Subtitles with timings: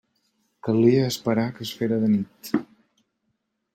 [0.67, 2.51] Calia esperar que es fera de nit.